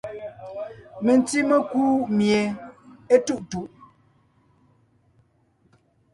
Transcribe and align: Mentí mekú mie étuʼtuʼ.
Mentí 1.05 1.37
mekú 1.49 1.83
mie 2.17 2.41
étuʼtuʼ. 3.15 3.67